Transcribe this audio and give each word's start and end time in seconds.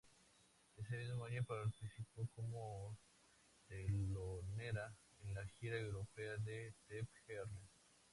Ese 0.77 0.97
mismo 0.97 1.25
año 1.25 1.43
participó 1.47 2.27
como 2.35 2.97
telonera 3.67 4.95
en 5.21 5.35
la 5.35 5.45
gira 5.59 5.77
europea 5.77 6.37
de 6.37 6.71
Steve 6.71 7.07
Earle. 7.27 7.61